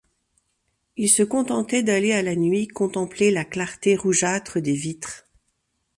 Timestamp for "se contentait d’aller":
1.11-2.11